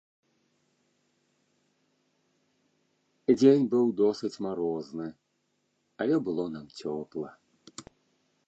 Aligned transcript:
Дзень 3.33 3.69
быў 3.75 3.93
досыць 4.01 4.33
марозны, 4.49 5.07
але 6.07 6.15
было 6.31 6.43
нам 6.57 6.65
цёпла. 6.83 7.29